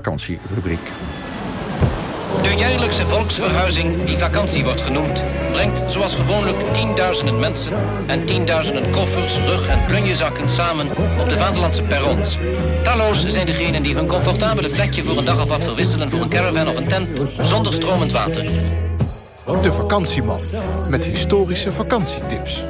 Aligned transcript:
vakantierubriek. 0.00 0.92
De 2.42 2.54
jaarlijkse 2.56 3.06
volksverhuizing, 3.06 4.04
die 4.04 4.18
vakantie 4.18 4.64
wordt 4.64 4.80
genoemd, 4.80 5.24
brengt 5.52 5.92
zoals 5.92 6.14
gewoonlijk 6.14 6.72
tienduizenden 6.72 7.38
mensen 7.38 7.78
en 8.06 8.26
tienduizenden 8.26 8.90
koffers, 8.90 9.36
rug- 9.36 9.68
en 9.68 9.84
plunjezakken 9.86 10.50
samen 10.50 10.90
op 10.90 11.28
de 11.28 11.38
vaderlandse 11.38 11.82
perrons. 11.82 12.38
Talloos 12.82 13.26
zijn 13.26 13.46
degenen 13.46 13.82
die 13.82 13.94
hun 13.94 14.06
comfortabele 14.06 14.68
plekje 14.68 15.02
voor 15.02 15.18
een 15.18 15.24
dag 15.24 15.42
of 15.42 15.48
wat 15.48 15.64
verwisselen 15.64 16.10
voor 16.10 16.20
een 16.20 16.28
caravan 16.28 16.68
of 16.68 16.76
een 16.76 16.88
tent 16.88 17.20
zonder 17.42 17.72
stromend 17.72 18.12
water. 18.12 18.44
De 19.62 19.72
vakantieman 19.72 20.40
met 20.88 21.04
historische 21.04 21.72
vakantietips. 21.72 22.64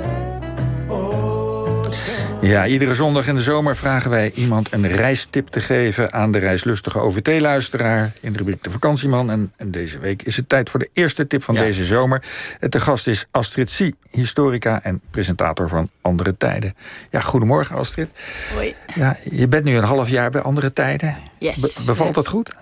Ja, 2.43 2.67
iedere 2.67 2.95
zondag 2.95 3.27
in 3.27 3.35
de 3.35 3.41
zomer 3.41 3.77
vragen 3.77 4.11
wij 4.11 4.33
iemand 4.35 4.73
een 4.73 4.89
reistip 4.89 5.47
te 5.47 5.61
geven 5.61 6.13
aan 6.13 6.33
de 6.33 6.39
reislustige 6.39 6.99
OVT-luisteraar 6.99 8.13
in 8.21 8.33
de 8.33 8.39
rubriek 8.39 8.63
De 8.63 8.71
Vakantieman. 8.71 9.31
En, 9.31 9.53
en, 9.57 9.71
deze 9.71 9.99
week 9.99 10.23
is 10.23 10.37
het 10.37 10.49
tijd 10.49 10.71
voor 10.71 10.81
de 10.81 10.91
eerste 10.93 11.27
tip 11.27 11.43
van 11.43 11.55
deze 11.55 11.85
zomer. 11.85 12.23
De 12.61 12.81
gast 12.81 13.07
is 13.07 13.27
Astrid 13.31 13.71
Sie, 13.71 13.95
historica 14.11 14.83
en 14.83 15.01
presentator 15.11 15.69
van 15.69 15.91
Andere 16.01 16.37
Tijden. 16.37 16.77
Ja, 17.11 17.21
goedemorgen 17.21 17.77
Astrid. 17.77 18.09
Hoi. 18.55 18.75
Ja, 18.95 19.17
je 19.31 19.49
bent 19.49 19.65
nu 19.65 19.77
een 19.77 19.85
half 19.85 20.09
jaar 20.09 20.31
bij 20.31 20.41
Andere 20.41 20.73
Tijden. 20.73 21.17
Yes. 21.39 21.61
Be 21.61 21.83
bevalt 21.87 22.15
dat 22.15 22.29
goed? 22.29 22.55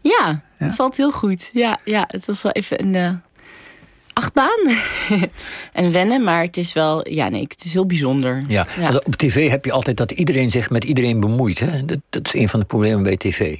Ja, 0.00 0.42
ja, 0.58 0.66
bevalt 0.66 0.96
heel 0.96 1.12
goed. 1.12 1.50
Ja, 1.52 1.78
ja, 1.84 2.04
het 2.06 2.26
was 2.26 2.42
wel 2.42 2.52
even 2.52 2.94
een... 2.94 3.22
Achtbaan 4.22 4.76
en 5.82 5.92
wennen, 5.92 6.24
maar 6.24 6.42
het 6.42 6.56
is 6.56 6.72
wel, 6.72 7.08
ja, 7.08 7.28
nee, 7.28 7.42
het 7.42 7.64
is 7.64 7.72
heel 7.72 7.86
bijzonder. 7.86 8.42
Ja, 8.48 8.66
ja. 8.78 9.00
op 9.04 9.16
tv 9.16 9.50
heb 9.50 9.64
je 9.64 9.72
altijd 9.72 9.96
dat 9.96 10.10
iedereen 10.10 10.50
zich 10.50 10.70
met 10.70 10.84
iedereen 10.84 11.20
bemoeit. 11.20 11.58
Hè? 11.58 11.84
Dat, 11.84 11.98
dat 12.10 12.26
is 12.26 12.34
een 12.34 12.48
van 12.48 12.60
de 12.60 12.66
problemen 12.66 13.02
bij 13.02 13.16
tv. 13.16 13.58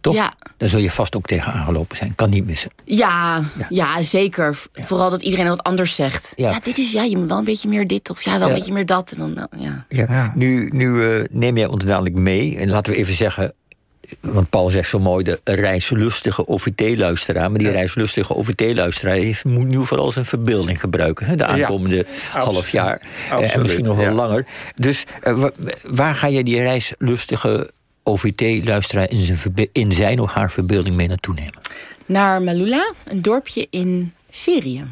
Toch? 0.00 0.14
Ja. 0.14 0.34
Daar 0.56 0.68
zul 0.68 0.80
je 0.80 0.90
vast 0.90 1.16
ook 1.16 1.26
tegen 1.26 1.52
aangelopen 1.52 1.96
zijn. 1.96 2.14
Kan 2.14 2.30
niet 2.30 2.46
missen. 2.46 2.70
Ja, 2.84 3.42
ja. 3.58 3.66
ja 3.68 4.02
zeker. 4.02 4.58
Vooral 4.72 5.10
dat 5.10 5.22
iedereen 5.22 5.48
wat 5.48 5.62
anders 5.62 5.94
zegt. 5.94 6.32
Ja. 6.36 6.60
dit 6.62 6.78
is, 6.78 6.92
ja, 6.92 7.02
je 7.02 7.16
moet 7.16 7.28
wel 7.28 7.38
een 7.38 7.44
beetje 7.44 7.68
meer 7.68 7.86
dit 7.86 8.10
of 8.10 8.22
ja, 8.22 8.38
wel 8.38 8.48
een 8.48 8.54
beetje 8.54 8.72
meer 8.72 8.86
dat. 8.86 9.10
En 9.10 9.18
dan, 9.18 9.48
ja. 9.58 9.86
Ja. 9.88 10.32
Nu, 10.34 10.68
nu 10.72 10.88
uh, 10.88 11.24
neem 11.30 11.56
jij 11.56 11.66
ons 11.66 11.84
dadelijk 11.84 12.14
mee. 12.14 12.56
En 12.56 12.68
laten 12.68 12.92
we 12.92 12.98
even 12.98 13.14
zeggen, 13.14 13.54
want 14.20 14.50
Paul 14.50 14.70
zegt 14.70 14.88
zo 14.88 14.98
mooi, 14.98 15.24
de 15.24 15.40
reislustige 15.44 16.46
OVT-luisteraar. 16.46 17.50
Maar 17.50 17.58
die 17.58 17.68
ja. 17.68 17.72
reislustige 17.72 18.34
OVT-luisteraar 18.34 19.40
moet 19.42 19.66
nu 19.66 19.86
vooral 19.86 20.10
zijn 20.10 20.24
verbeelding 20.24 20.80
gebruiken. 20.80 21.26
Hè, 21.26 21.34
de 21.34 21.44
aankomende 21.44 21.96
ja, 21.96 22.40
half 22.40 22.70
jaar. 22.70 23.02
Absoluut, 23.30 23.52
en 23.52 23.60
misschien 23.62 23.84
nog 23.84 23.96
wel 23.96 24.04
ja. 24.04 24.12
langer. 24.12 24.46
Dus 24.76 25.04
uh, 25.24 25.44
waar 25.82 26.14
ga 26.14 26.26
je 26.26 26.44
die 26.44 26.56
reislustige 26.56 27.70
OVT-luisteraar 28.02 29.10
in 29.10 29.22
zijn, 29.22 29.68
in 29.72 29.92
zijn 29.92 30.20
of 30.20 30.32
haar 30.32 30.50
verbeelding 30.50 30.96
mee 30.96 31.08
naartoe 31.08 31.34
nemen? 31.34 31.60
Naar 32.06 32.42
Malula, 32.42 32.92
een 33.04 33.22
dorpje 33.22 33.66
in 33.70 34.12
Syrië. 34.30 34.84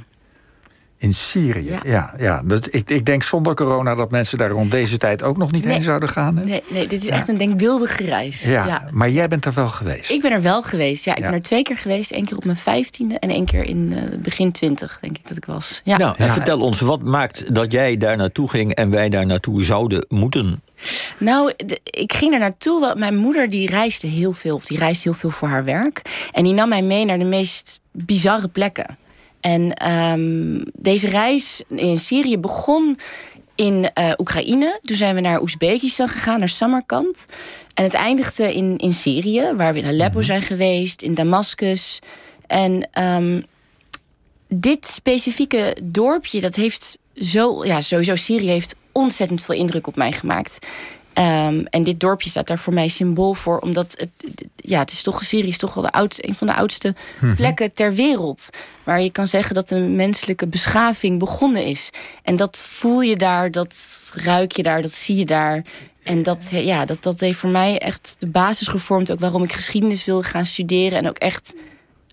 In 1.01 1.15
Syrië, 1.15 1.65
ja. 1.65 1.81
ja, 1.85 2.15
ja. 2.19 2.43
Dat, 2.45 2.75
ik, 2.75 2.91
ik 2.91 3.07
denk 3.07 3.23
zonder 3.23 3.55
corona 3.55 3.95
dat 3.95 4.11
mensen 4.11 4.39
daar 4.39 4.51
rond 4.51 4.71
deze 4.71 4.99
tijd 4.99 5.23
ook 5.23 5.37
nog 5.37 5.53
niet 5.53 5.65
nee. 5.65 5.73
heen 5.73 5.83
zouden 5.83 6.09
gaan. 6.09 6.37
Hè? 6.37 6.45
Nee, 6.45 6.63
nee, 6.69 6.87
dit 6.87 7.03
is 7.03 7.09
echt 7.09 7.29
een 7.29 7.37
denkbeeldige 7.37 8.05
reis. 8.05 8.43
Ja, 8.43 8.67
ja, 8.67 8.89
maar 8.93 9.11
jij 9.11 9.29
bent 9.29 9.45
er 9.45 9.53
wel 9.53 9.69
geweest. 9.69 10.11
Ik 10.11 10.23
ben 10.23 10.33
er 10.33 10.43
wel 10.43 10.63
geweest, 10.63 11.05
ja. 11.05 11.15
Ik 11.15 11.23
ben 11.23 11.33
er 11.33 11.43
twee 11.43 11.63
keer 11.63 11.79
geweest. 11.79 12.13
Eén 12.13 12.25
keer 12.25 12.37
op 12.37 12.45
mijn 12.45 12.57
vijftiende 12.57 13.19
en 13.19 13.31
één 13.31 13.45
keer 13.45 13.65
in 13.65 13.93
uh, 13.93 14.19
begin 14.19 14.53
twintig, 14.53 14.99
denk 15.01 15.19
ik 15.19 15.29
dat 15.29 15.37
ik 15.37 15.45
was. 15.45 15.81
Ja. 15.85 15.97
Nou, 15.97 16.15
vertel 16.19 16.61
ons, 16.61 16.81
wat 16.81 17.03
maakt 17.03 17.55
dat 17.55 17.73
jij 17.73 17.97
daar 17.97 18.17
naartoe 18.17 18.51
ging 18.51 18.75
en 18.75 18.91
wij 18.91 19.09
daar 19.09 19.27
naartoe 19.27 19.65
zouden 19.65 20.07
moeten? 20.09 20.63
Nou, 21.19 21.53
de, 21.57 21.81
ik 21.85 22.13
ging 22.13 22.33
er 22.33 22.39
naartoe. 22.39 22.95
Mijn 22.97 23.17
moeder 23.17 23.51
die 23.51 23.69
reisde 23.69 24.07
heel 24.07 24.33
veel, 24.33 24.55
of 24.55 24.65
die 24.65 24.79
reisde 24.79 25.09
heel 25.09 25.19
veel 25.19 25.31
voor 25.31 25.49
haar 25.49 25.65
werk. 25.65 26.03
En 26.33 26.45
die 26.45 26.55
nam 26.55 26.69
mij 26.69 26.83
mee 26.83 27.05
naar 27.05 27.19
de 27.19 27.25
meest 27.25 27.81
bizarre 27.93 28.49
plekken. 28.49 28.99
En 29.41 29.91
um, 29.91 30.65
deze 30.75 31.09
reis 31.09 31.63
in 31.69 31.99
Syrië 31.99 32.39
begon 32.39 32.99
in 33.55 33.91
uh, 33.99 34.13
Oekraïne. 34.19 34.79
Toen 34.83 34.97
zijn 34.97 35.15
we 35.15 35.21
naar 35.21 35.41
Oezbekistan 35.41 36.09
gegaan, 36.09 36.39
naar 36.39 36.49
Samarkand. 36.49 37.27
En 37.75 37.85
het 37.85 37.95
eindigde 37.95 38.55
in, 38.55 38.79
in 38.79 38.93
Syrië, 38.93 39.53
waar 39.57 39.73
we 39.73 39.79
in 39.79 39.87
Aleppo 39.87 40.23
zijn 40.23 40.43
geweest, 40.43 41.03
in 41.03 41.15
Damascus. 41.15 41.99
En 42.47 42.89
um, 43.03 43.45
dit 44.49 44.87
specifieke 44.87 45.77
dorpje, 45.83 46.41
dat 46.41 46.55
heeft 46.55 46.99
zo, 47.15 47.65
ja, 47.65 47.81
sowieso 47.81 48.15
Syrië 48.15 48.49
heeft 48.49 48.77
ontzettend 48.93 49.43
veel 49.43 49.55
indruk 49.55 49.87
op 49.87 49.97
mij 49.97 50.13
gemaakt. 50.13 50.67
Um, 51.21 51.67
en 51.67 51.83
dit 51.83 52.01
dorpje 52.01 52.31
staat 52.31 52.47
daar 52.47 52.59
voor 52.59 52.75
mij 52.75 52.89
symbool 52.89 53.35
voor. 53.35 53.59
Omdat 53.59 53.95
het, 53.97 54.11
ja, 54.57 54.79
het 54.79 54.91
is 54.91 55.03
toch, 55.03 55.25
Syrië 55.25 55.49
is 55.49 55.59
toch 55.59 55.75
wel 55.75 55.85
de 55.85 55.93
oudste, 55.93 56.29
een 56.29 56.35
van 56.35 56.47
de 56.47 56.55
oudste 56.55 56.95
mm-hmm. 57.15 57.37
plekken 57.37 57.73
ter 57.73 57.95
wereld. 57.95 58.49
Waar 58.85 59.01
je 59.01 59.11
kan 59.11 59.27
zeggen 59.29 59.55
dat 59.55 59.69
de 59.69 59.79
menselijke 59.79 60.47
beschaving 60.47 61.19
begonnen 61.19 61.65
is. 61.65 61.91
En 62.23 62.37
dat 62.37 62.63
voel 62.67 63.01
je 63.01 63.17
daar, 63.17 63.51
dat 63.51 63.77
ruik 64.15 64.53
je 64.53 64.63
daar, 64.63 64.83
dat 64.83 64.93
zie 64.93 65.17
je 65.17 65.25
daar. 65.25 65.65
En 66.03 66.23
dat, 66.23 66.49
ja, 66.51 66.85
dat, 66.85 67.03
dat 67.03 67.21
heeft 67.21 67.39
voor 67.39 67.51
mij 67.51 67.79
echt 67.79 68.17
de 68.19 68.29
basis 68.29 68.69
gevormd. 68.69 69.13
Ook 69.13 69.21
waarom 69.21 69.43
ik 69.43 69.53
geschiedenis 69.53 70.05
wilde 70.05 70.27
gaan 70.27 70.47
studeren. 70.47 70.99
En 70.99 71.09
ook 71.09 71.19
echt 71.19 71.55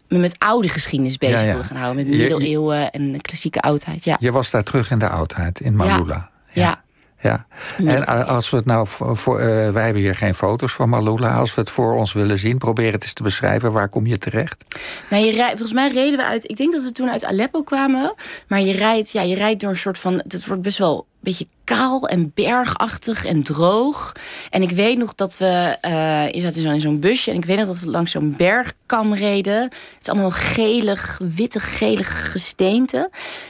me 0.07 0.18
met 0.18 0.35
oude 0.38 0.69
geschiedenis 0.69 1.18
bezig 1.18 1.39
ja, 1.39 1.45
ja. 1.45 1.51
wilde 1.51 1.68
gaan 1.68 1.78
houden. 1.78 2.07
Met 2.07 2.18
middeleeuwen 2.18 2.91
en 2.91 3.22
klassieke 3.22 3.59
oudheid. 3.59 4.03
Ja. 4.03 4.18
Je 4.19 4.31
was 4.31 4.51
daar 4.51 4.63
terug 4.63 4.91
in 4.91 5.00
de 5.00 5.09
oudheid, 5.09 5.59
in 5.59 5.75
Malula. 5.75 6.29
ja. 6.51 6.62
ja. 6.62 6.85
Ja, 7.22 7.47
en 7.78 8.05
als 8.28 8.50
we 8.50 8.57
het 8.57 8.66
nou 8.66 8.88
voor, 8.89 9.39
uh, 9.39 9.45
wij 9.69 9.83
hebben 9.83 10.01
hier 10.01 10.16
geen 10.16 10.33
foto's 10.33 10.73
van 10.73 10.89
Malula. 10.89 11.33
Als 11.33 11.55
we 11.55 11.61
het 11.61 11.69
voor 11.69 11.95
ons 11.95 12.13
willen 12.13 12.38
zien, 12.38 12.57
probeer 12.57 12.91
het 12.91 13.03
eens 13.03 13.13
te 13.13 13.23
beschrijven. 13.23 13.72
Waar 13.72 13.89
kom 13.89 14.05
je 14.05 14.17
terecht? 14.17 14.63
Nou, 15.09 15.25
je 15.25 15.31
rijdt, 15.31 15.50
volgens 15.50 15.73
mij 15.73 15.91
reden 15.91 16.17
we 16.17 16.25
uit. 16.25 16.50
Ik 16.50 16.57
denk 16.57 16.73
dat 16.73 16.83
we 16.83 16.91
toen 16.91 17.09
uit 17.09 17.25
Aleppo 17.25 17.63
kwamen. 17.63 18.13
Maar 18.47 18.61
je 18.61 18.72
rijdt, 18.72 19.11
ja, 19.11 19.22
je 19.22 19.35
rijdt 19.35 19.61
door 19.61 19.69
een 19.69 19.77
soort 19.77 20.00
van. 20.00 20.13
Het 20.13 20.45
wordt 20.45 20.61
best 20.61 20.77
wel 20.77 20.97
een 20.97 21.06
beetje 21.19 21.47
kaal 21.63 22.07
en 22.07 22.31
bergachtig 22.35 23.25
en 23.25 23.44
droog. 23.44 24.11
En 24.50 24.61
ik 24.61 24.72
weet 24.72 24.97
nog 24.97 25.16
dat 25.16 25.38
we. 25.38 25.77
Uh, 25.85 26.31
je 26.31 26.41
zat 26.41 26.56
zo 26.56 26.69
in 26.69 26.81
zo'n 26.81 27.00
busje. 27.00 27.31
En 27.31 27.38
ik 27.38 27.45
weet 27.45 27.57
nog 27.57 27.67
dat 27.67 27.79
we 27.79 27.89
langs 27.89 28.11
zo'n 28.11 28.33
bergkam 28.38 29.13
reden. 29.13 29.61
Het 29.61 29.73
is 30.01 30.09
allemaal 30.09 30.31
gelig, 30.31 31.19
witte, 31.35 31.59
gelig 31.59 32.31
gesteente. 32.31 33.09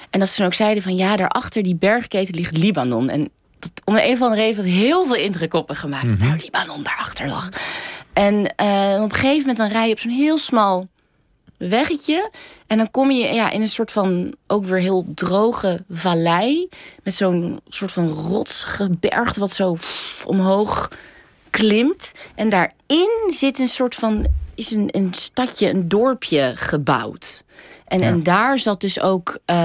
En 0.09 0.19
dat 0.19 0.29
ze 0.29 0.35
toen 0.35 0.45
ook 0.45 0.53
zeiden 0.53 0.83
van 0.83 0.95
ja, 0.95 1.15
daarachter 1.15 1.63
die 1.63 1.75
bergketen 1.75 2.35
ligt 2.35 2.57
Libanon. 2.57 3.09
En 3.09 3.29
om 3.85 3.93
de 3.93 4.05
een 4.05 4.13
of 4.13 4.21
andere 4.21 4.41
reden 4.41 4.63
heel 4.63 5.05
veel 5.05 5.15
indruk 5.15 5.53
op 5.53 5.69
me 5.69 5.75
gemaakt. 5.75 6.03
Mm 6.03 6.17
-hmm. 6.17 6.29
Daar 6.29 6.37
Libanon 6.41 6.83
daarachter 6.83 7.27
lag. 7.27 7.49
En 8.13 8.33
uh, 8.33 9.01
op 9.03 9.09
een 9.09 9.13
gegeven 9.13 9.39
moment 9.39 9.57
dan 9.57 9.67
rij 9.67 9.87
je 9.87 9.93
op 9.93 9.99
zo'n 9.99 10.11
heel 10.11 10.37
smal 10.37 10.87
weggetje. 11.57 12.31
En 12.67 12.77
dan 12.77 12.91
kom 12.91 13.11
je 13.11 13.33
ja, 13.33 13.49
in 13.49 13.61
een 13.61 13.67
soort 13.67 13.91
van 13.91 14.35
ook 14.47 14.65
weer 14.65 14.79
heel 14.79 15.05
droge 15.15 15.83
vallei. 15.89 16.69
Met 17.03 17.13
zo'n 17.13 17.59
soort 17.67 17.91
van 17.91 18.07
rotsgebergte 18.07 19.39
wat 19.39 19.51
zo 19.51 19.77
omhoog 20.25 20.91
klimt. 21.49 22.11
En 22.35 22.49
daarin 22.49 23.09
zit 23.27 23.59
een 23.59 23.67
soort 23.67 23.95
van, 23.95 24.25
is 24.55 24.71
een, 24.71 24.89
een 24.91 25.13
stadje, 25.13 25.69
een 25.69 25.87
dorpje 25.87 26.51
gebouwd. 26.55 27.43
En, 27.87 27.99
ja. 27.99 28.05
en 28.05 28.23
daar 28.23 28.59
zat 28.59 28.81
dus 28.81 29.01
ook, 29.01 29.39
uh, 29.45 29.55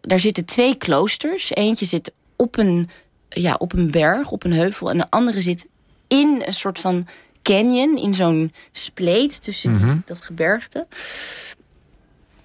daar 0.00 0.20
zitten 0.20 0.44
twee 0.44 0.74
kloosters. 0.74 1.54
Eentje 1.54 1.84
zit 1.84 2.12
op 2.38 2.58
een, 2.58 2.88
ja, 3.28 3.54
op 3.58 3.72
een 3.72 3.90
berg, 3.90 4.30
op 4.30 4.44
een 4.44 4.52
heuvel. 4.52 4.90
En 4.90 4.98
de 4.98 5.10
andere 5.10 5.40
zit 5.40 5.66
in 6.06 6.42
een 6.46 6.52
soort 6.52 6.78
van 6.78 7.06
canyon, 7.42 7.98
in 7.98 8.14
zo'n 8.14 8.52
spleet 8.72 9.42
tussen 9.42 9.70
Mhm. 9.70 9.96
dat 10.04 10.20
gebergte. 10.22 10.86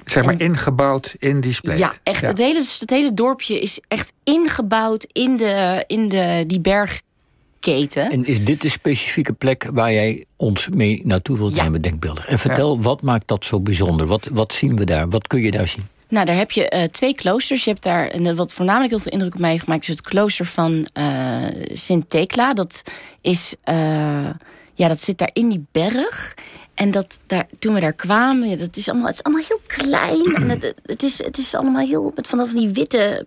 Zeg 0.06 0.24
maar 0.24 0.34
en, 0.34 0.40
ingebouwd 0.40 1.16
in 1.20 1.42
die 1.42 1.54
spleet. 1.54 1.78
Ja, 1.78 1.94
echt. 2.04 2.22
Ja. 2.22 2.28
Het, 2.28 2.38
hele, 2.38 2.64
het 2.80 2.90
hele 2.90 3.14
dorpje 3.14 3.60
is 3.60 3.82
echt 3.88 4.14
ingebouwd 4.24 5.08
in, 5.12 5.38
de, 5.38 5.84
in 5.88 6.10
de, 6.10 6.44
die 6.48 6.60
bergketen. 6.60 8.12
En 8.12 8.26
is 8.26 8.46
dit 8.46 8.62
de 8.62 8.70
specifieke 8.70 9.34
plek 9.34 9.70
waar 9.74 9.94
jij 9.94 10.26
ons 10.36 10.70
mee 10.70 11.02
naartoe 11.04 11.38
wilt 11.38 11.56
nemen, 11.56 11.74
ja. 11.74 11.80
denkbeeldig? 11.80 12.28
En 12.28 12.40
vertel, 12.40 12.76
ja. 12.76 12.82
wat 12.82 13.02
maakt 13.02 13.28
dat 13.28 13.46
zo 13.46 13.60
bijzonder? 13.60 14.06
Wat, 14.08 14.28
wat 14.32 14.54
zien 14.54 14.76
we 14.76 14.86
daar? 14.86 15.10
Wat 15.10 15.28
kun 15.28 15.42
je 15.42 15.52
daar 15.52 15.68
zien? 15.68 15.84
Nou, 16.08 16.26
daar 16.26 16.36
heb 16.36 16.52
je 16.52 16.72
uh, 16.76 16.84
twee 16.84 17.14
kloosters. 17.16 17.64
Je 17.64 17.70
hebt 17.70 17.84
daar, 17.84 18.08
en 18.08 18.36
wat 18.36 18.54
voornamelijk 18.54 18.92
heel 18.92 19.00
veel 19.00 19.12
indruk 19.12 19.34
op 19.34 19.40
mij 19.40 19.58
gemaakt... 19.58 19.82
is 19.82 19.88
het 19.88 20.02
klooster 20.02 20.46
van 20.46 20.88
uh, 20.98 21.46
Sint 21.74 22.10
Thekla. 22.10 22.54
Dat, 22.54 22.82
is, 23.22 23.56
uh, 23.66 24.30
ja, 24.74 24.88
dat 24.88 25.02
zit 25.02 25.18
daar 25.18 25.30
in 25.34 25.50
die 25.50 25.66
berg. 25.72 26.34
En 26.74 26.92
dat 26.92 27.20
daar, 27.28 27.48
toen 27.60 27.74
we 27.74 27.80
daar 27.80 27.94
kwamen, 27.94 28.50
ja, 28.50 28.56
dat 28.56 28.78
is 28.78 28.90
allemaal, 28.90 29.08
het 29.08 29.16
is 29.16 29.24
allemaal 29.24 29.46
heel 29.48 29.62
klein. 29.68 30.36
En 30.36 30.50
het, 30.50 30.74
het, 30.86 31.04
is, 31.04 31.24
het 31.24 31.38
is 31.38 31.56
allemaal 31.56 31.86
heel 31.86 32.12
met 32.16 32.28
van 32.28 32.50
die 32.54 32.70
witte, 32.70 33.26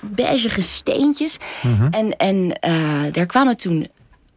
beige 0.00 0.60
steentjes. 0.60 1.36
Mhm. 1.62 1.86
En, 1.90 2.16
en 2.16 2.48
daar 3.12 3.26
kwamen 3.26 3.56
toen 3.56 3.88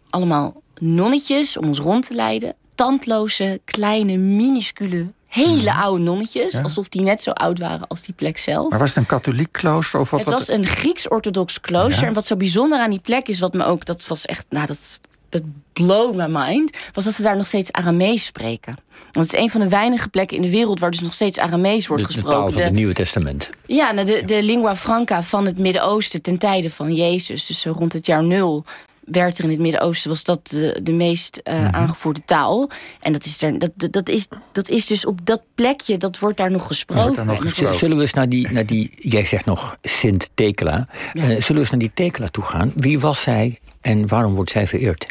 allemaal 0.10 0.62
nonnetjes 0.78 1.58
om 1.58 1.68
ons 1.68 1.80
rond 1.80 2.08
te 2.08 2.14
leiden. 2.14 2.56
Tandloze, 2.76 3.62
kleine, 3.66 4.18
minuscule 4.18 5.08
hele 5.32 5.74
oude 5.74 6.04
nonnetjes. 6.04 6.54
Ja. 6.54 6.62
Alsof 6.62 6.90
die 6.90 7.02
net 7.02 7.22
zo 7.22 7.32
oud 7.32 7.60
waren 7.60 7.88
als 7.88 8.02
die 8.02 8.14
plek 8.14 8.38
zelf. 8.38 8.70
Maar 8.70 8.80
was 8.80 8.90
het 8.90 8.98
een 8.98 9.06
katholiek 9.06 9.52
klooster? 9.52 10.00
Of 10.00 10.10
wat, 10.10 10.20
het 10.20 10.30
was 10.30 10.50
een 10.50 10.66
Grieks-orthodox 10.66 11.62
klooster. 11.62 12.02
Ja. 12.02 12.08
En 12.08 12.14
wat 12.14 12.26
zo 12.26 12.36
bijzonder 12.36 12.80
aan 12.80 12.90
die 12.90 13.00
plek 13.00 13.28
is, 13.28 13.40
wat 13.40 13.54
me 13.54 13.64
ook... 13.66 13.86
Dat 13.86 14.08
was 14.08 14.26
echt... 14.26 14.46
Nou, 14.50 14.66
dat, 14.68 15.00
dat 15.30 15.42
blow 15.74 16.16
my 16.16 16.26
mind, 16.30 16.78
was 16.94 17.04
dat 17.04 17.14
ze 17.14 17.24
daar 17.24 17.38
nog 17.38 17.48
steeds 17.48 17.72
Aramees 17.72 18.26
spreken. 18.26 18.76
Want 19.12 19.26
het 19.26 19.36
is 19.36 19.42
een 19.42 19.50
van 19.50 19.60
de 19.62 19.70
weinige 19.70 20.10
plekken 20.10 20.36
in 20.38 20.44
de 20.44 20.50
wereld 20.50 20.80
waar 20.80 20.92
dus 20.92 21.02
nog 21.02 21.14
steeds 21.14 21.38
Aramees 21.40 21.88
wordt 21.88 22.04
De, 22.04 22.08
de 22.10 22.14
gesproken. 22.14 22.40
taal 22.42 22.52
van 22.52 22.62
het 22.62 22.74
Nieuwe 22.74 22.94
Testament. 22.94 23.50
ja, 23.66 23.92
nou, 23.92 24.06
de, 24.08 24.26
de 24.26 24.44
lingua 24.44 24.76
franca 24.76 25.24
van 25.24 25.46
het 25.46 25.58
Midden-Oosten 25.58 26.22
ten 26.22 26.38
tijde 26.38 26.72
van 26.72 26.94
Jezus. 26.94 27.46
Dus 27.46 27.62
zo 27.62 27.72
rond 27.78 27.94
het 27.94 28.06
jaar 28.06 28.24
nul 28.24 28.66
werd 29.12 29.38
er 29.38 29.44
in 29.44 29.50
het 29.50 29.60
Midden-Oosten... 29.60 30.10
was 30.10 30.24
dat 30.24 30.48
de, 30.48 30.80
de 30.84 30.92
meest 30.92 31.38
eh, 31.38 31.60
Mhm. 31.60 31.76
aangevoerde 31.76 32.22
taal. 32.26 32.70
En 33.02 33.12
dat 33.14 33.26
is, 33.26 33.42
er, 33.42 33.60
dat, 33.60 33.72
dat, 33.76 33.92
dat 33.94 34.10
is, 34.10 34.28
dat 34.52 34.70
is 34.70 34.86
dus 34.86 35.06
op 35.06 35.26
dat 35.26 35.42
plekje, 35.56 35.98
dat 35.98 36.20
wordt 36.20 36.38
daar 36.38 36.52
nog 36.52 36.68
gesproken. 36.68 37.26
Daar 37.26 37.26
nog. 37.26 37.54
Zullen 37.78 37.96
we 37.96 38.02
eens 38.02 38.14
naar 38.14 38.30
die, 38.30 38.52
naar 38.52 38.66
die 38.66 38.92
jij 39.10 39.26
zegt 39.26 39.46
nog 39.46 39.78
Sint 39.82 40.30
Tekela. 40.34 40.88
Eh, 41.14 41.24
zullen 41.24 41.42
we 41.48 41.60
eens 41.60 41.70
naar 41.70 41.80
die 41.80 41.92
Tekela 41.94 42.28
toe 42.28 42.44
gaan? 42.44 42.72
Wie 42.76 43.00
was 43.00 43.22
zij 43.22 43.60
en 43.82 44.08
waarom 44.08 44.34
wordt 44.34 44.52
zij 44.52 44.68
vereerd? 44.68 45.06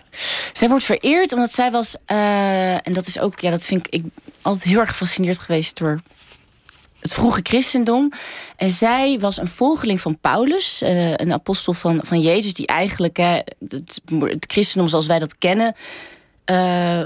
Zij 0.53 0.69
wordt 0.69 0.85
vereerd 0.85 1.33
omdat 1.33 1.53
zij 1.53 1.71
was... 1.71 1.97
eh, 2.07 2.73
en 2.87 2.93
dat 2.93 3.07
is 3.07 3.19
ook, 3.19 3.41
ja, 3.41 3.51
dat 3.51 3.65
vind 3.65 3.87
ik, 3.87 3.95
ik 3.95 4.05
altijd 4.43 4.65
heel 4.65 4.79
erg 4.81 4.89
gefascineerd 4.91 5.39
geweest 5.39 5.79
door 5.79 6.01
het 7.01 7.15
vroege 7.15 7.41
christendom. 7.43 8.13
En 8.57 8.71
zij 8.71 9.19
was 9.21 9.37
een 9.37 9.49
volgeling 9.49 10.01
van 10.01 10.19
Paulus, 10.19 10.83
eh, 10.83 11.11
een 11.11 11.33
apostel 11.33 11.73
van, 11.73 12.01
van 12.05 12.21
Jezus... 12.21 12.55
die 12.55 12.67
eigenlijk 12.67 13.17
hè, 13.17 13.41
het, 13.69 14.01
christendom 14.47 14.89
zoals 14.89 15.07
wij 15.07 15.19
dat 15.19 15.39
kennen... 15.39 15.75
eh, 16.45 17.01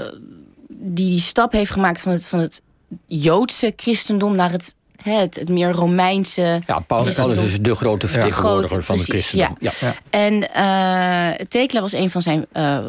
die 0.67 1.09
die 1.09 1.19
stap 1.19 1.51
heeft 1.51 1.71
gemaakt 1.71 2.01
van 2.01 2.11
het, 2.11 2.27
van 2.27 2.39
het 2.39 2.61
Joodse 3.05 3.73
christendom... 3.75 4.35
naar 4.35 4.51
het, 4.51 4.75
het, 5.03 5.35
het 5.35 5.49
meer 5.49 5.71
Romeinse 5.71 6.61
Ja, 6.67 6.79
Paulus, 6.79 7.15
Paulus 7.15 7.37
is 7.37 7.59
de 7.59 7.75
grote 7.75 8.07
vertegenwoordiger 8.07 8.83
van 8.83 8.95
precies, 8.95 9.13
christendom. 9.13 9.57
ja. 9.59 9.71
Ja. 9.79 9.93
En 10.09 10.53
eh 10.53 11.45
Tekla 11.47 11.81
was 11.81 11.93
een 11.93 12.09
van 12.09 12.21
zijn 12.21 12.45
eh, 12.51 12.79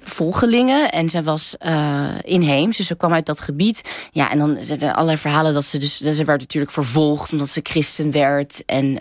volgelingen. 0.00 0.90
En 0.90 1.10
zij 1.10 1.22
was 1.22 1.56
eh 1.58 2.08
inheems, 2.22 2.76
dus 2.76 2.86
ze 2.86 2.94
kwam 2.94 3.12
uit 3.12 3.26
dat 3.26 3.40
gebied. 3.40 3.90
Ja, 4.12 4.30
en 4.30 4.38
dan 4.38 4.58
zijn 4.60 4.80
er 4.80 4.92
allerlei 4.92 5.18
verhalen 5.18 5.54
dat 5.54 5.64
ze 5.64 5.78
dus... 5.78 5.96
Ze 5.96 6.24
werd 6.24 6.40
natuurlijk 6.40 6.72
vervolgd 6.72 7.32
omdat 7.32 7.48
ze 7.48 7.60
christen 7.62 8.10
werd. 8.10 8.62
En 8.66 8.98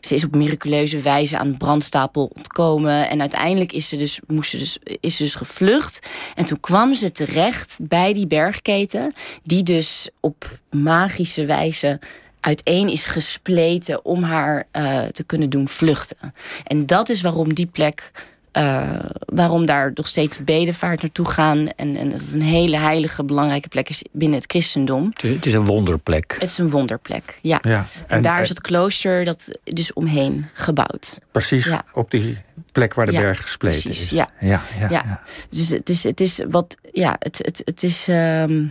ze 0.00 0.14
is 0.14 0.24
op 0.24 0.34
miraculeuze 0.34 0.98
wijze 0.98 1.38
aan 1.38 1.50
de 1.50 1.56
brandstapel 1.56 2.30
ontkomen. 2.34 3.08
En 3.08 3.20
uiteindelijk 3.20 3.72
is 3.72 3.88
ze 3.88 3.96
dus, 3.96 4.20
moest 4.26 4.50
ze 4.50 4.58
dus, 4.58 4.78
is 5.00 5.16
ze 5.16 5.22
dus 5.22 5.34
gevlucht. 5.34 6.06
En 6.34 6.44
toen 6.44 6.60
kwam 6.60 6.94
ze 6.94 7.12
terecht 7.12 7.78
bij 7.80 8.12
die 8.12 8.26
bergketen... 8.26 9.12
die 9.42 9.62
dus 9.62 10.08
op 10.20 10.58
magische 10.70 11.33
wijze 11.36 11.98
uiteen 12.40 12.88
is 12.88 13.04
gespleten 13.06 14.04
om 14.04 14.22
haar 14.22 14.64
eh, 14.70 15.02
te 15.02 15.24
kunnen 15.24 15.50
doen 15.50 15.68
vluchten. 15.68 16.16
En 16.64 16.86
dat 16.86 17.08
is 17.08 17.20
waarom 17.20 17.54
die 17.54 17.66
plek, 17.66 18.10
eh, 18.52 18.90
waarom 19.18 19.66
daar 19.66 19.90
nog 19.94 20.06
steeds 20.08 20.38
bedevaart 20.44 21.02
naartoe 21.02 21.28
gaan. 21.28 21.68
En, 21.68 21.96
en 21.96 22.10
dat 22.10 22.20
het 22.20 22.32
een 22.32 22.42
hele 22.42 22.76
heilige, 22.76 23.24
belangrijke 23.24 23.68
plek 23.68 23.88
is 23.88 24.02
binnen 24.12 24.38
het 24.38 24.50
christendom. 24.50 25.04
Het, 25.12 25.22
is, 25.22 25.30
het 25.30 25.46
is 25.46 25.52
een 25.52 25.64
wonderplek. 25.64 26.32
Het 26.32 26.42
is 26.42 26.58
een 26.58 26.70
wonderplek, 26.70 27.38
ja. 27.42 27.58
Ja, 27.62 27.78
En, 27.78 28.16
en- 28.16 28.22
daar 28.22 28.40
is 28.40 28.48
het 28.48 28.60
klooster 28.60 29.24
dat 29.24 29.48
dus 29.64 29.92
omheen 29.92 30.46
gebouwd. 30.52 31.18
Precies 31.32 31.64
Ja. 31.64 31.84
op 31.92 32.10
die 32.10 32.38
plek 32.72 32.94
waar 32.94 33.06
de 33.06 33.12
Ja, 33.12 33.20
berg 33.20 33.42
gespleten 33.42 33.82
precies, 33.82 34.04
is. 34.04 34.10
ja. 34.10 34.28
Ja, 34.40 34.60
ja, 34.78 34.88
Ja. 34.90 35.02
ja. 35.06 35.20
Dus 35.50 35.68
het 35.68 35.90
is, 35.90 36.04
het 36.04 36.20
is 36.20 36.40
wat, 36.48 36.76
ja, 36.92 37.16
het, 37.18 37.38
het, 37.38 37.62
het 37.64 37.82
is... 37.82 38.08
ehm, 38.08 38.66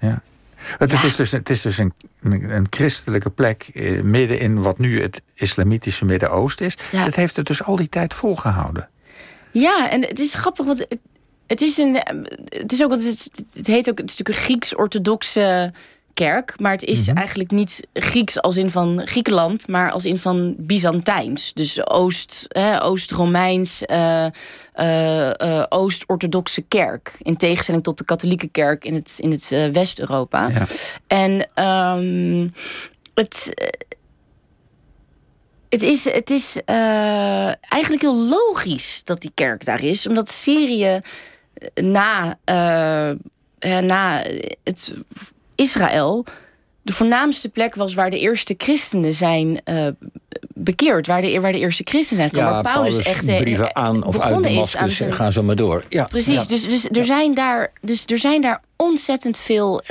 ja. 0.00 0.22
Het, 0.78 0.92
het 0.92 1.04
is 1.04 1.16
dus, 1.16 1.30
het 1.30 1.50
is 1.50 1.62
dus 1.62 1.78
een, 1.78 1.92
een, 2.22 2.66
christelijke 2.70 3.30
plek 3.30 3.70
eh, 3.74 4.02
midden 4.02 4.38
in 4.38 4.62
wat 4.62 4.78
nu 4.78 5.02
het 5.02 5.22
islamitische 5.34 6.04
Midden-Oosten 6.04 6.66
is. 6.66 6.74
Ja. 6.92 7.04
Het 7.04 7.16
heeft 7.16 7.36
het 7.36 7.46
dus 7.46 7.62
al 7.62 7.76
die 7.76 7.88
tijd 7.88 8.14
volgehouden. 8.14 8.88
Ja, 9.52 9.90
en 9.90 10.04
het 10.04 10.18
is 10.18 10.34
grappig, 10.34 10.66
want 10.66 10.78
het, 10.78 10.98
het 11.46 11.60
is 11.60 11.78
een. 11.78 11.94
Het 12.48 12.72
is 12.72 12.82
ook, 12.82 12.90
het, 12.90 13.02
is, 13.02 13.30
het 13.52 13.66
heet 13.66 13.90
ook, 13.90 13.98
het 13.98 14.10
is 14.10 14.16
natuurlijk 14.16 14.28
een 14.28 14.44
Grieks-orthodoxe 14.44 15.72
kerk, 16.14 16.54
maar 16.60 16.72
het 16.72 16.84
is 16.84 17.08
eigenlijk 17.08 17.50
niet 17.50 17.86
Grieks 17.92 18.40
als 18.40 18.56
in 18.56 18.70
van 18.70 19.02
Griekenland, 19.04 19.68
maar 19.68 19.90
als 19.90 20.04
in 20.04 20.18
van 20.18 20.54
Byzantijns. 20.58 21.52
Dus 21.52 21.86
Oost, 21.86 22.44
hè, 22.48 22.82
Oost-Romeins, 22.82 23.84
eh, 23.84 24.26
eh, 24.72 25.40
eh, 25.40 25.66
Oost-orthodoxe 25.68 26.62
kerk. 26.62 27.12
In 27.22 27.36
tegenstelling 27.36 27.82
tot 27.82 27.98
de 27.98 28.04
katholieke 28.04 28.48
kerk 28.48 28.84
in 28.84 28.94
het, 28.94 29.14
in 29.18 29.30
het 29.30 29.48
West-Europa. 29.72 30.48
Ja. 30.48 30.66
En 31.06 31.48
ehm, 31.54 32.48
het. 33.14 33.68
Het 35.68 35.82
is, 35.82 36.04
het 36.04 36.30
is 36.30 36.58
eigenlijk 36.64 38.00
heel 38.00 38.28
logisch 38.28 39.04
dat 39.04 39.20
die 39.20 39.30
kerk 39.34 39.64
daar 39.64 39.84
is. 39.84 40.06
Omdat 40.06 40.30
Syrië 40.30 41.00
na, 41.74 42.38
na 43.62 44.22
het 44.64 44.94
Israël 45.60 46.24
de 46.82 46.92
voornaamste 46.92 47.48
plek 47.48 47.74
was 47.74 47.94
waar 47.94 48.10
de 48.10 48.18
eerste 48.18 48.54
christenen 48.58 49.14
zijn 49.14 49.60
eh, 49.64 49.86
bekeerd. 50.54 51.06
Waar 51.06 51.20
de, 51.20 51.40
waar 51.40 51.52
de 51.52 51.58
eerste 51.58 51.82
christenen 51.84 52.18
zijn 52.18 52.28
gekomen. 52.30 52.56
Ja, 52.56 52.62
waar 52.62 52.72
Paulus, 52.72 52.98
echt 53.04 53.26
eh, 53.26 53.36
brieven 53.38 53.76
aan 53.76 54.04
of 54.04 54.18
uit 54.18 54.42
Damascus. 54.42 54.96
zijn- 54.96 55.12
Gaan 55.12 55.32
zo 55.32 55.42
maar 55.42 55.56
door. 55.56 55.84
Ja. 55.88 56.04
Precies, 56.04 56.32
Ja. 56.42 56.44
dus, 56.46 56.68
dus, 56.68 56.88
er 56.90 57.04
zijn 57.04 57.34
daar, 57.34 57.72
dus 57.80 58.04
er 58.06 58.18
zijn 58.18 58.40
daar 58.40 58.62
ontzettend 58.76 59.38
veel... 59.38 59.82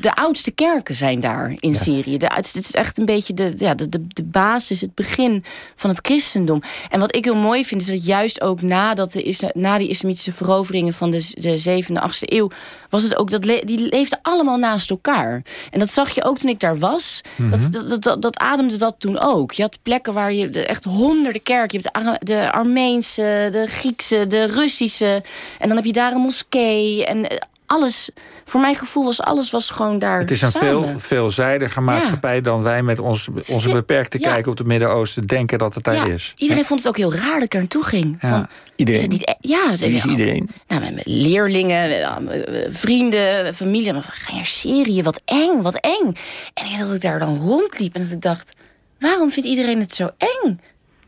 De 0.00 0.14
oudste 0.14 0.50
kerken 0.50 0.94
zijn 0.94 1.20
daar 1.20 1.52
in 1.58 1.74
Syrië. 1.74 2.18
De, 2.18 2.30
het 2.34 2.54
is 2.54 2.74
echt 2.74 2.98
een 2.98 3.04
beetje 3.04 3.34
de, 3.34 3.52
ja, 3.56 3.74
de, 3.74 3.88
de, 3.88 4.06
de 4.08 4.22
basis, 4.22 4.80
het 4.80 4.94
begin 4.94 5.44
van 5.76 5.90
het 5.90 5.98
christendom. 6.02 6.62
En 6.90 7.00
wat 7.00 7.16
ik 7.16 7.24
heel 7.24 7.34
mooi 7.36 7.64
vind, 7.64 7.80
is 7.80 7.86
dat 7.86 8.06
juist 8.06 8.40
ook 8.40 8.62
nadat 8.62 9.12
de, 9.12 9.50
na 9.54 9.78
die 9.78 9.88
islamitische 9.88 10.32
veroveringen 10.32 10.94
van 10.94 11.10
de, 11.10 11.30
de 11.34 11.82
7e, 11.82 11.92
8e 11.92 12.18
eeuw, 12.18 12.50
was 12.90 13.02
het 13.02 13.16
ook 13.16 13.30
dat 13.30 13.44
le- 13.44 13.60
die 13.64 13.78
leefden 13.78 14.18
allemaal 14.22 14.56
naast 14.56 14.90
elkaar. 14.90 15.42
En 15.70 15.78
dat 15.78 15.90
zag 15.90 16.14
je 16.14 16.24
ook 16.24 16.38
toen 16.38 16.50
ik 16.50 16.60
daar 16.60 16.78
was. 16.78 17.20
dat, 17.36 17.72
dat, 17.72 17.88
dat, 17.88 18.02
dat, 18.02 18.22
dat 18.22 18.38
ademde 18.38 18.76
dat 18.76 18.94
toen 18.98 19.18
ook. 19.18 19.52
Je 19.52 19.62
had 19.62 19.78
plekken 19.82 20.12
waar 20.12 20.32
je 20.32 20.64
echt 20.64 20.84
honderden 20.84 21.42
kerken. 21.42 21.80
Je 21.80 21.88
hebt 21.92 22.20
de, 22.20 22.32
de 22.32 22.52
Armeense, 22.52 23.48
de 23.52 23.66
Griekse, 23.68 24.26
de 24.26 24.44
Russische. 24.44 25.22
En 25.58 25.68
dan 25.68 25.76
heb 25.76 25.84
je 25.86 25.92
daar 25.92 26.12
een 26.12 26.20
moskee. 26.20 27.06
En 27.06 27.28
eh, 27.28 27.36
alles, 27.72 28.10
voor 28.44 28.60
mijn 28.60 28.74
gevoel 28.74 29.04
was 29.04 29.20
alles 29.20 29.50
was 29.50 29.70
gewoon 29.70 29.98
daar 29.98 30.18
Het 30.18 30.30
is 30.30 30.42
een 30.42 30.50
samen. 30.50 30.82
veel 30.82 30.98
veelzijdige 30.98 31.80
maatschappij 31.80 32.40
dan 32.40 32.62
wij 32.62 32.82
met 32.82 32.98
ons, 32.98 33.28
onze 33.48 33.70
beperkte 33.70 34.18
ja. 34.20 34.32
kijk 34.32 34.46
op 34.46 34.58
het 34.58 34.66
Midden-Oosten 34.66 35.22
denken 35.22 35.58
dat 35.58 35.74
het 35.74 35.84
daar 35.84 35.94
ja, 35.94 36.04
is. 36.04 36.32
Iedereen 36.36 36.64
vond 36.64 36.80
het 36.80 36.88
ook 36.88 36.96
heel 36.96 37.14
raar 37.14 37.34
dat 37.34 37.42
ik 37.42 37.54
er 37.54 37.58
naartoe 37.58 37.84
ging. 37.84 38.18
Ja. 38.20 38.28
Van, 38.28 38.48
Iedereen? 38.76 39.00
Is 39.00 39.06
het 39.06 39.12
niet, 39.12 39.28
e- 39.28 39.48
ja, 39.48 39.72
is 39.72 40.04
iedereen? 40.04 40.48
Nou, 40.68 40.80
met 40.80 40.94
mijn 40.94 41.20
leerlingen, 41.22 41.90
eh, 41.90 42.02
eh, 42.02 42.72
vrienden, 42.72 43.54
familie. 43.54 43.92
Maar 43.92 44.02
ga 44.02 44.30
je 44.30 44.36
naar 44.36 44.46
Syrië? 44.46 45.02
Wat 45.02 45.20
eng, 45.24 45.62
wat 45.62 45.74
eng. 45.80 46.14
En 46.54 46.78
dat 46.78 46.94
ik 46.94 47.00
daar 47.00 47.18
dan 47.18 47.36
rondliep 47.38 47.94
en 47.94 48.02
dat 48.02 48.10
ik 48.10 48.20
dacht... 48.20 48.56
waarom 48.98 49.30
vindt 49.30 49.48
iedereen 49.48 49.80
het 49.80 49.94
zo 49.94 50.10
eng? 50.18 50.60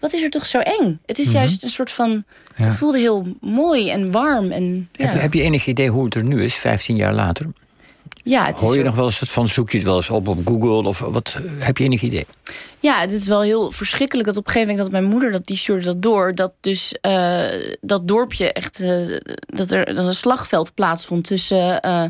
Wat 0.05 0.13
is 0.13 0.23
er 0.23 0.31
toch 0.31 0.47
zo 0.47 0.59
eng? 0.59 0.99
Het 1.07 1.19
is 1.19 1.33
juist 1.33 1.63
een 1.63 1.71
soort 1.71 1.91
van... 1.91 2.09
Mhm. 2.11 2.23
Ja. 2.57 2.65
Het 2.65 2.77
voelde 2.77 2.99
heel 2.99 3.27
mooi 3.41 3.91
en 3.91 4.11
warm. 4.11 4.51
En, 4.51 4.89
ja. 4.93 5.07
Heb, 5.07 5.21
heb 5.21 5.33
je 5.35 5.43
enig 5.43 5.67
idee 5.67 5.89
hoe 5.89 6.05
het 6.05 6.15
er 6.15 6.25
nu 6.25 6.43
is, 6.45 6.55
15 6.55 6.97
jaar 6.97 7.15
later? 7.15 7.47
ja, 8.25 8.47
het 8.47 8.55
is 8.55 8.61
Hoor 8.61 8.71
je 8.73 8.79
zo- 8.79 8.85
nog 8.87 8.95
wel 8.95 9.05
eens 9.05 9.19
van, 9.19 9.49
zoek 9.49 9.71
je 9.71 9.77
het 9.77 9.87
wel 9.87 9.97
eens 9.97 10.11
op 10.11 10.29
op 10.29 10.47
Google? 10.47 10.89
Of 10.89 10.99
wat, 10.99 11.39
heb 11.59 11.79
je 11.79 11.85
enig 11.85 12.03
idee? 12.03 12.27
Ja, 12.81 13.01
het 13.01 13.13
is 13.13 13.27
wel 13.27 13.41
heel 13.43 13.71
verschrikkelijk 13.71 14.29
dat 14.29 14.37
op 14.37 14.47
een 14.47 14.53
gegeven 14.53 14.75
moment... 14.75 14.93
dat 14.93 15.01
mijn 15.01 15.13
moeder, 15.13 15.33
dat, 15.33 15.47
die 15.47 15.57
stuurde 15.57 15.85
dat 15.85 16.03
door... 16.03 16.35
dat 16.35 16.53
dus 16.61 16.95
eh, 17.01 17.75
dat 17.81 18.09
dorpje 18.09 18.53
echt... 18.53 18.81
eh, 18.81 19.21
dat 19.47 19.71
er 19.71 19.95
dat 19.95 20.07
een 20.07 20.15
slagveld 20.15 20.75
plaatsvond 20.75 21.25
tussen... 21.25 21.81
eh, 21.81 22.05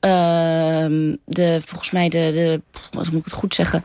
ehm, 0.00 1.14
de, 1.24 1.60
volgens 1.64 1.90
mij 1.90 2.08
de, 2.08 2.30
de... 2.32 2.60
Wat 2.90 3.06
moet 3.10 3.18
ik 3.18 3.24
het 3.24 3.34
goed 3.34 3.54
zeggen? 3.54 3.84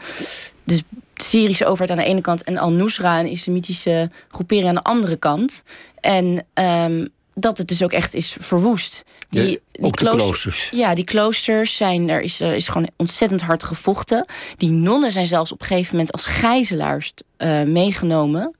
De 1.13 1.23
Syrische 1.23 1.65
overheid 1.65 1.91
aan 1.91 1.97
de 2.05 2.11
ene 2.11 2.21
kant... 2.21 2.43
en 2.43 2.57
Al-Nusra, 2.57 3.19
een 3.19 3.29
islamitische 3.29 4.11
groepering 4.29 4.67
aan 4.67 4.75
de 4.75 4.83
andere 4.83 5.15
kant. 5.15 5.63
En 5.99 6.45
ehm, 6.53 7.05
dat 7.35 7.57
het 7.57 7.67
dus 7.67 7.83
ook 7.83 7.91
echt 7.91 8.13
is 8.13 8.35
verwoest. 8.39 9.03
De- 9.29 9.61
ook 9.81 9.91
de 9.91 9.97
klooster- 9.97 10.19
kloosters. 10.21 10.69
ja, 10.73 10.93
die 10.95 11.03
kloosters 11.03 11.75
zijn, 11.75 12.09
er 12.09 12.21
is, 12.21 12.39
er 12.41 12.53
is 12.53 12.67
gewoon 12.67 12.89
ontzettend 12.97 13.41
hard 13.41 13.63
gevochten. 13.63 14.27
Die 14.57 14.71
nonnen 14.71 15.11
zijn 15.11 15.27
zelfs 15.27 15.51
op 15.51 15.61
een 15.61 15.67
gegeven 15.67 15.91
moment 15.91 16.11
als 16.11 16.25
gijzelaars 16.25 17.13
eh, 17.37 17.63
meegenomen. 17.63 18.55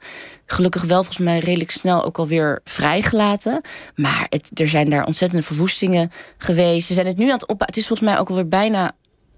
Gelukkig 0.45 0.81
wel 0.83 0.98
volgens 1.03 1.17
mij 1.25 1.39
redelijk 1.39 1.72
snel 1.72 2.03
ook 2.05 2.17
alweer 2.17 2.60
vrijgelaten. 2.63 3.62
Maar 3.95 4.25
het, 4.29 4.60
er 4.60 4.67
zijn 4.69 4.89
daar 4.89 5.05
ontzettende 5.05 5.45
verwoestingen 5.45 6.12
geweest. 6.38 6.88
Ze 6.88 6.93
zijn 6.93 7.07
het 7.07 7.17
nu 7.17 7.25
aan 7.25 7.31
het 7.31 7.41
opbouwen. 7.41 7.67
Het 7.67 7.77
is 7.77 7.88
volgens 7.88 8.10
mij 8.10 8.19
ook 8.19 8.29
alweer 8.29 8.48
bijna 8.48 8.91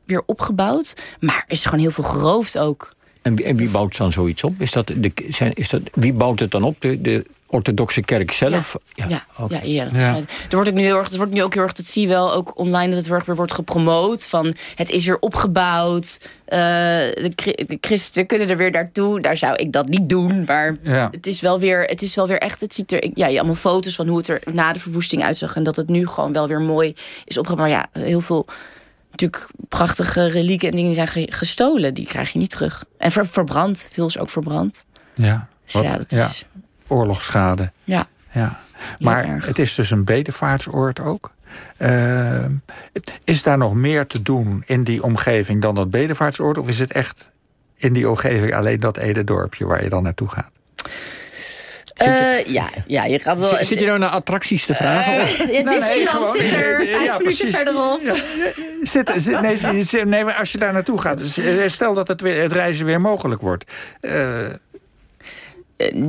weer 0.06 0.24
opgebouwd. 0.26 0.94
Maar 1.20 1.44
er 1.48 1.52
is 1.52 1.66
gewoon 1.66 1.80
heel 1.80 1.92
veel 1.92 2.04
geroofd 2.04 2.58
ook. 2.58 2.94
En, 3.26 3.36
wie- 3.36 3.46
en 3.46 3.56
wie 3.56 3.70
bouwt 3.70 3.98
dan 3.98 4.12
zoiets 4.12 4.44
op? 4.44 4.54
Is 4.62 4.72
dat 4.72 4.88
de, 4.96 5.12
zijn, 5.30 5.54
is 5.54 5.70
dat, 5.70 5.82
wie 5.94 6.14
bouwt 6.14 6.40
het 6.40 6.52
dan 6.52 6.64
op? 6.64 6.76
De, 6.82 7.02
de 7.02 7.26
orthodoxe 7.48 8.02
kerk 8.02 8.32
zelf? 8.32 8.76
Ja, 8.94 9.06
ja, 9.08 9.26
ja, 9.50 9.60
ja, 9.64 9.84
dat 9.84 9.94
is. 9.96 10.02
Er 10.02 10.26
wordt 10.50 10.70
ook 10.70 10.76
nu 10.76 10.82
heel 10.84 10.98
erg, 10.98 11.12
er 11.12 11.18
wordt 11.18 11.34
nu 11.34 11.44
ook 11.44 11.54
heel 11.54 11.64
erg, 11.64 11.74
dat 11.74 11.86
zie 11.86 12.02
je 12.02 12.08
wel 12.08 12.34
ook 12.34 12.58
online, 12.58 12.88
dat 12.88 12.98
het 12.98 13.06
heel 13.06 13.16
erg 13.16 13.26
weer 13.26 13.36
wordt 13.36 13.52
gepromoot. 13.54 14.26
Van 14.26 14.56
het 14.76 14.90
is 14.90 15.06
weer 15.06 15.18
opgebouwd. 15.20 16.30
eh, 16.46 16.58
de, 16.60 17.32
de 17.68 17.78
christenen 17.82 18.28
kunnen 18.28 18.50
er 18.50 18.58
weer 18.58 18.72
naartoe. 18.72 19.20
Daar 19.22 19.38
zou 19.38 19.56
ik 19.56 19.72
dat 19.72 19.88
niet 19.88 20.10
doen. 20.10 20.44
Maar 20.48 20.76
Ja. 20.84 21.08
het, 21.12 21.28
is 21.28 21.42
wel 21.42 21.60
weer, 21.60 21.84
het 21.84 22.02
is 22.02 22.16
wel 22.16 22.28
weer 22.28 22.40
echt. 22.40 22.62
Het 22.62 22.74
ziet 22.74 22.92
er. 22.92 23.10
Ja, 23.14 23.28
je 23.28 23.38
allemaal 23.38 23.56
foto's 23.56 23.96
van 23.96 24.08
hoe 24.08 24.18
het 24.18 24.28
er 24.28 24.42
na 24.54 24.74
de 24.74 24.80
verwoesting 24.80 25.24
uitzag. 25.24 25.56
En 25.56 25.64
dat 25.64 25.76
het 25.76 25.88
nu 25.88 26.08
gewoon 26.08 26.34
wel 26.34 26.48
weer 26.48 26.62
mooi 26.62 26.96
is 27.26 27.38
opgebouwd. 27.38 27.70
Maar 27.70 27.78
ja, 27.78 28.02
heel 28.02 28.22
veel. 28.22 28.46
Natuurlijk 29.22 29.48
prachtige 29.70 30.28
relieken 30.28 30.70
en 30.70 30.76
dingen 30.76 30.94
zijn 30.94 31.08
ge- 31.08 31.28
gestolen. 31.30 31.94
Die 31.94 32.06
krijg 32.08 32.32
je 32.34 32.40
niet 32.40 32.50
terug. 32.50 32.86
En 32.98 33.12
ver- 33.12 33.28
verbrand. 33.28 33.88
Veel 33.92 34.08
is 34.08 34.18
ook 34.18 34.30
verbrand. 34.30 34.86
Ja, 35.14 35.48
Dus 35.64 35.74
ja, 35.74 35.98
dat 35.98 36.12
ja, 36.12 36.26
is. 36.26 36.46
oorlogsschade. 36.88 37.72
Ja. 37.84 38.08
Ja. 38.32 38.60
Maar 39.00 39.44
het 39.46 39.60
is 39.60 39.76
dus 39.76 39.92
een 39.92 40.04
bedevaartsoord 40.04 41.00
ook. 41.00 41.32
Eh, 41.78 42.46
is 43.24 43.44
daar 43.44 43.58
nog 43.58 43.74
meer 43.74 44.08
te 44.08 44.22
doen 44.22 44.64
in 44.66 44.84
die 44.84 45.04
omgeving 45.04 45.62
dan 45.62 45.76
dat 45.76 45.90
bedevaartsoord? 45.90 46.58
Of 46.58 46.68
is 46.68 46.80
het 46.80 46.92
echt 46.92 47.32
in 47.76 47.94
die 47.94 48.10
omgeving 48.10 48.54
alleen 48.56 48.80
dat 48.80 48.98
ene 48.98 49.24
dorpje 49.24 49.66
waar 49.66 49.84
je 49.84 49.90
dan 49.90 50.04
naartoe 50.04 50.28
gaat? 50.30 50.50
Eh, 51.96 52.46
ja, 52.46 52.70
ja, 52.88 53.06
je 53.06 53.20
gaat 53.20 53.40
wel. 53.40 53.50
Zit, 53.56 53.66
zit 53.66 53.80
je 53.80 53.86
nou 53.86 54.00
naar 54.00 54.10
attracties 54.10 54.66
te 54.66 54.76
vragen? 54.76 55.22
of? 55.22 55.38
Ja, 55.38 55.46
nee, 55.46 55.64
Disneyland 55.64 56.10
gewoon- 56.10 56.32
zit 56.32 56.52
er 56.52 56.80
ja, 56.84 56.98
vijf 56.98 57.06
ja, 57.06 57.18
minuten 57.18 57.24
precies. 57.24 57.56
verderop. 57.56 58.02
Zit, 58.82 59.12
zit- 59.16 59.42
nee, 59.42 60.04
nee, 60.06 60.24
maar 60.24 60.34
als 60.36 60.52
je 60.52 60.58
daar 60.58 60.74
naartoe 60.74 61.02
gaat, 61.02 61.18
dus, 61.18 61.38
eh, 61.38 61.54
stel 61.66 61.94
dat 61.94 62.08
het, 62.08 62.22
weer, 62.22 62.42
het 62.42 62.52
reizen 62.52 62.86
weer 62.86 63.02
mogelijk 63.02 63.42
wordt. 63.42 63.72
eh, 64.02 64.38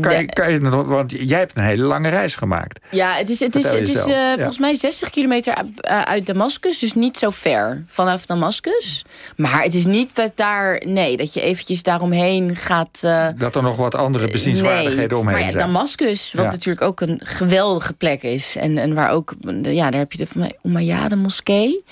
kan, 0.01 0.17
je, 0.19 0.27
kan 0.27 0.53
je, 0.53 0.61
want 0.71 1.11
jij 1.11 1.39
hebt 1.39 1.53
een 1.57 1.63
hele 1.65 1.83
lange 1.85 2.09
reis 2.09 2.37
gemaakt. 2.37 2.79
Ja, 2.91 3.13
het 3.13 3.29
is, 3.29 3.41
het 3.41 3.55
is, 3.57 3.63
Vertel 3.63 3.81
het 3.81 3.89
is 3.89 4.15
eh, 4.15 4.33
volgens 4.35 4.59
mij 4.59 4.75
60 4.75 5.11
kilometer 5.11 5.55
eh, 5.77 6.01
uit 6.03 6.27
Damascus. 6.27 6.79
Dus 6.79 6.95
niet 6.95 7.17
zo 7.19 7.31
ver 7.31 7.85
vanaf 7.89 8.27
Damascus. 8.27 9.05
Maar 9.37 9.63
het 9.63 9.75
is 9.75 9.85
niet 9.85 10.15
dat 10.17 10.33
daar... 10.35 10.83
Nee, 10.87 11.17
dat 11.17 11.35
je 11.35 11.41
eventjes 11.41 11.83
daaromheen 11.83 12.57
gaat... 12.57 12.99
eh, 13.01 13.27
Dat 13.37 13.57
er 13.57 13.63
nog 13.63 13.77
wat 13.77 13.95
andere 13.95 14.31
bezienswaardigheden 14.31 15.09
nee. 15.09 15.19
omheen 15.19 15.35
maar 15.35 15.45
ja, 15.45 15.51
zijn. 15.51 15.67
Damascus, 15.67 16.33
wat 16.33 16.45
Ja. 16.45 16.51
natuurlijk 16.51 16.87
ook 16.87 17.01
een 17.01 17.21
geweldige 17.25 17.93
plek 17.93 18.23
is. 18.23 18.57
En, 18.57 18.79
en 18.79 18.95
waar 18.95 19.11
ook... 19.11 19.35
Ja, 19.63 19.91
daar 19.91 20.01
heb 20.01 20.13
je 20.13 20.19
de 20.19 20.27
van 20.27 20.41
mij 20.41 20.57
Umayyade 20.63 21.17
moskee. 21.17 21.85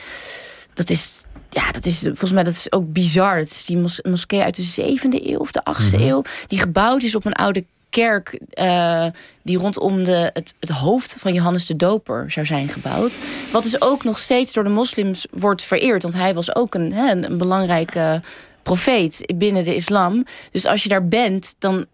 Dat 0.75 0.91
is... 0.91 1.23
Ja, 1.51 1.71
dat 1.73 1.87
is 1.87 1.99
volgens 2.03 2.33
mij 2.33 2.43
dat 2.43 2.53
is 2.53 2.73
ook 2.73 2.93
bizar. 2.93 3.37
Het 3.37 3.51
is 3.51 3.65
die 3.65 3.79
mos- 3.79 4.03
moskee 4.03 4.41
uit 4.43 4.57
de 4.57 4.63
zevende 4.63 5.31
eeuw 5.31 5.39
of 5.39 5.51
de 5.53 5.65
achtste 5.65 5.97
Mhm. 5.97 6.07
eeuw. 6.09 6.23
Die 6.47 6.59
gebouwd 6.59 7.03
is 7.03 7.15
op 7.15 7.25
een 7.25 7.33
oude 7.33 7.65
kerk 7.95 8.39
eh, 8.51 9.07
die 9.43 9.59
rondom 9.59 10.05
de, 10.05 10.31
het, 10.33 10.55
het 10.61 10.69
hoofd 10.69 11.17
van 11.19 11.35
Johannes 11.35 11.67
de 11.67 11.77
Doper 11.77 12.31
zou 12.33 12.47
zijn 12.47 12.69
gebouwd. 12.69 13.21
Wat 13.53 13.63
dus 13.63 13.81
ook 13.81 14.05
nog 14.05 14.19
steeds 14.19 14.53
door 14.53 14.65
de 14.65 14.71
moslims 14.71 15.27
wordt 15.31 15.63
vereerd. 15.63 16.03
Want 16.03 16.15
hij 16.15 16.35
was 16.35 16.55
ook 16.55 16.75
een, 16.75 16.93
een 16.93 17.39
belangrijke 17.39 18.21
profeet 18.63 19.33
binnen 19.37 19.65
de 19.65 19.75
islam. 19.75 20.25
Dus 20.51 20.67
als 20.67 20.83
je 20.83 20.89
daar 20.89 21.09
bent, 21.09 21.55
dan 21.59 21.87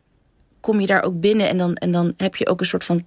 kom 0.61 0.81
je 0.81 0.87
daar 0.87 1.03
ook 1.03 1.21
binnen... 1.21 1.49
en 1.49 1.57
dan, 1.57 1.75
en 1.75 1.93
dan 1.93 2.15
heb 2.17 2.37
je 2.37 2.49
ook 2.49 2.61
een 2.61 2.67
soort 2.67 2.85
van 2.85 3.05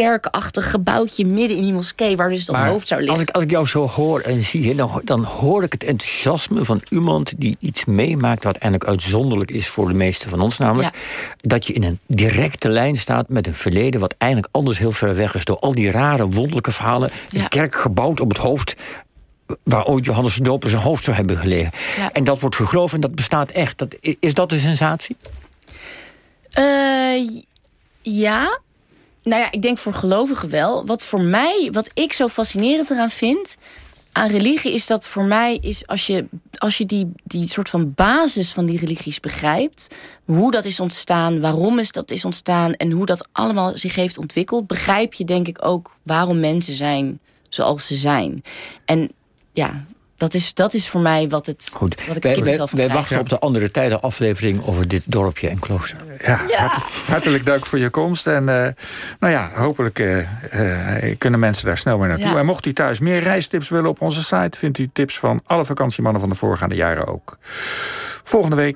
kerkachtig 0.00 0.70
gebouwtje 0.70 1.26
midden 1.26 1.56
in 1.56 1.62
die 1.62 1.72
moskee... 1.72 2.16
waar 2.16 2.28
dus 2.28 2.44
dat 2.44 2.56
Maar 2.56 2.68
hoofd 2.68 2.88
zou 2.88 3.00
liggen. 3.00 3.18
Als 3.18 3.28
ik, 3.28 3.34
als 3.34 3.44
ik 3.44 3.50
jou 3.50 3.66
zo 3.66 3.86
hoor 3.88 4.20
en 4.20 4.42
zie, 4.42 4.74
dan, 4.74 5.00
dan 5.04 5.24
hoor 5.24 5.62
ik 5.62 5.72
het 5.72 5.84
enthousiasme 5.84 6.64
van 6.64 6.82
iemand 6.88 7.32
die 7.36 7.56
iets 7.58 7.84
meemaakt 7.84 8.44
wat 8.44 8.56
eigenlijk 8.56 8.84
uitzonderlijk 8.92 9.50
is 9.50 9.68
voor 9.68 9.88
de 9.88 9.94
meesten 9.94 10.30
van 10.30 10.40
ons. 10.40 10.58
Namelijk 10.58 10.94
dat 11.36 11.66
je 11.66 11.72
in 11.72 11.82
een 11.82 11.98
directe 12.06 12.68
lijn 12.68 12.96
staat 12.96 13.28
met 13.28 13.46
een 13.46 13.54
verleden 13.54 14.00
wat 14.00 14.14
eigenlijk 14.18 14.54
anders 14.54 14.78
heel 14.78 14.92
ver 14.92 15.16
weg 15.16 15.34
is. 15.34 15.44
Door 15.44 15.58
al 15.58 15.74
die 15.74 15.90
rare, 15.90 16.28
wonderlijke 16.28 16.72
verhalen. 16.72 17.10
Een 17.30 17.48
kerk 17.48 17.74
gebouwd 17.74 18.20
op 18.20 18.28
het 18.28 18.38
hoofd 18.38 18.76
waar 19.62 19.84
ooit 19.84 20.04
Johannes 20.04 20.34
de 20.34 20.42
Doper 20.42 20.70
zijn 20.70 20.82
hoofd 20.82 21.04
zou 21.04 21.16
hebben 21.16 21.36
gelegen. 21.36 21.72
Ja. 21.96 22.12
En 22.12 22.24
dat 22.24 22.40
wordt 22.40 22.56
geloofd 22.56 22.94
en 22.94 23.00
dat 23.00 23.14
bestaat 23.14 23.50
echt. 23.50 23.78
Dat, 23.78 23.96
is 24.20 24.34
dat 24.34 24.48
de 24.48 24.58
sensatie? 24.58 25.16
Eh, 26.50 27.42
ja. 28.02 28.60
Nou 29.22 29.42
ja, 29.42 29.52
ik 29.52 29.62
denk 29.62 29.78
voor 29.78 29.94
gelovigen 29.94 30.48
wel. 30.48 30.86
Wat 30.86 31.04
voor 31.04 31.20
mij, 31.20 31.68
wat 31.72 31.90
ik 31.94 32.12
zo 32.12 32.28
fascinerend 32.28 32.90
eraan 32.90 33.10
vind 33.10 33.56
aan 34.12 34.28
religie, 34.28 34.74
is 34.74 34.86
dat 34.86 35.06
voor 35.06 35.24
mij 35.24 35.58
is 35.60 35.86
als 35.86 36.06
je, 36.06 36.26
als 36.52 36.78
je 36.78 36.86
die, 36.86 37.12
die 37.24 37.48
soort 37.48 37.68
van 37.68 37.94
basis 37.94 38.52
van 38.52 38.66
die 38.66 38.78
religies 38.78 39.20
begrijpt, 39.20 39.94
hoe 40.24 40.50
dat 40.50 40.64
is 40.64 40.80
ontstaan, 40.80 41.40
waarom 41.40 41.78
is 41.78 41.92
dat 41.92 42.10
is 42.10 42.24
ontstaan 42.24 42.74
en 42.74 42.90
hoe 42.90 43.06
dat 43.06 43.28
allemaal 43.32 43.78
zich 43.78 43.94
heeft 43.94 44.18
ontwikkeld, 44.18 44.66
begrijp 44.66 45.14
je 45.14 45.24
denk 45.24 45.48
ik 45.48 45.64
ook 45.64 45.96
waarom 46.02 46.40
mensen 46.40 46.74
zijn 46.74 47.20
zoals 47.48 47.86
ze 47.86 47.96
zijn. 47.96 48.42
En 48.84 49.10
ja, 49.52 49.84
dat 50.20 50.34
is, 50.34 50.54
dat 50.54 50.74
is 50.74 50.88
voor 50.88 51.00
mij 51.00 51.28
wat, 51.28 51.46
het, 51.46 51.70
Goed, 51.72 52.06
wat 52.06 52.16
ik 52.16 52.22
wij, 52.22 52.66
wij, 52.70 52.88
wachten 52.88 53.18
op 53.18 53.28
de 53.28 53.38
andere 53.38 53.70
tijden 53.70 54.00
aflevering 54.00 54.66
over 54.66 54.88
dit 54.88 55.02
dorpje 55.06 55.48
en 55.48 55.58
klooster. 55.58 55.98
Ja, 56.24 56.40
hart- 56.48 56.84
hartelijk 57.06 57.46
dank 57.46 57.66
voor 57.66 57.78
je 57.78 57.90
komst. 57.90 58.26
En 58.26 58.48
eh, 58.48 58.72
nou 59.18 59.32
ja, 59.32 59.50
hopelijk 59.54 59.98
eh, 59.98 60.18
eh, 61.08 61.18
kunnen 61.18 61.40
mensen 61.40 61.66
daar 61.66 61.78
snel 61.78 61.98
weer 61.98 62.08
naartoe. 62.08 62.26
Ja. 62.26 62.38
En 62.38 62.46
mocht 62.46 62.66
u 62.66 62.72
thuis 62.72 63.00
meer 63.00 63.20
reistips 63.20 63.68
willen 63.68 63.90
op 63.90 64.00
onze 64.00 64.22
site... 64.22 64.58
vindt 64.58 64.78
u 64.78 64.90
tips 64.92 65.18
van 65.18 65.40
alle 65.46 65.64
vakantiemannen 65.64 66.20
van 66.20 66.30
de 66.30 66.36
voorgaande 66.36 66.74
jaren 66.74 67.06
ook. 67.06 67.38
Volgende 68.22 68.56
week 68.56 68.68